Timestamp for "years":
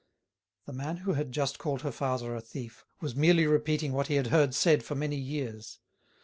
5.15-5.77